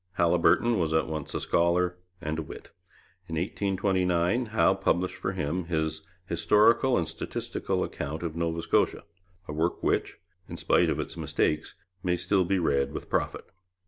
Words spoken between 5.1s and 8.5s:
for him his Historical and Statistical Account of